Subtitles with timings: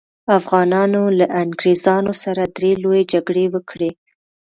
[0.37, 3.91] افغانانو له انګریزانو سره درې لويې جګړې وکړې.